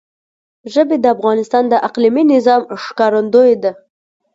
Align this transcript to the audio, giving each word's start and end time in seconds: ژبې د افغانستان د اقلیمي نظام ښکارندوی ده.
ژبې 0.73 0.97
د 0.99 1.05
افغانستان 1.15 1.63
د 1.69 1.73
اقلیمي 1.87 2.23
نظام 2.33 2.61
ښکارندوی 2.83 3.53
ده. 3.63 3.71